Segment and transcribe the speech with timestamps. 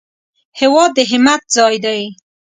[0.59, 2.01] هېواد د همت ځای دی